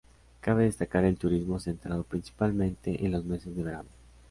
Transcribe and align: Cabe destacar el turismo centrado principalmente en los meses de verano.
Cabe 0.41 0.63
destacar 0.63 1.05
el 1.05 1.19
turismo 1.19 1.59
centrado 1.59 2.01
principalmente 2.01 3.05
en 3.05 3.11
los 3.11 3.23
meses 3.23 3.55
de 3.55 3.61
verano. 3.61 3.89